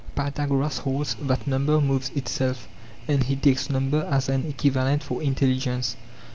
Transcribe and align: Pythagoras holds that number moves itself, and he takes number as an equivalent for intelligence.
Pythagoras 0.15 0.79
holds 0.79 1.13
that 1.21 1.45
number 1.45 1.79
moves 1.79 2.09
itself, 2.15 2.67
and 3.07 3.21
he 3.21 3.35
takes 3.35 3.69
number 3.69 4.01
as 4.09 4.29
an 4.29 4.47
equivalent 4.47 5.03
for 5.03 5.21
intelligence. 5.21 5.95